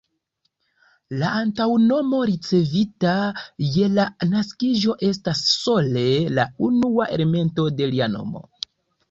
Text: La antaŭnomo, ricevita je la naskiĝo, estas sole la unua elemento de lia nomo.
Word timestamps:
La 1.23 1.27
antaŭnomo, 1.41 2.21
ricevita 2.29 3.11
je 3.75 3.91
la 3.99 4.07
naskiĝo, 4.31 4.97
estas 5.11 5.45
sole 5.51 6.07
la 6.41 6.49
unua 6.71 7.09
elemento 7.19 7.69
de 7.79 7.93
lia 7.95 8.11
nomo. 8.17 8.45